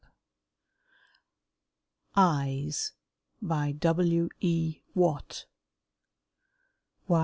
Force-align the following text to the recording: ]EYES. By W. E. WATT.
]EYES. 2.15 2.93
By 3.39 3.71
W. 3.73 4.29
E. 4.39 4.81
WATT. 4.95 5.45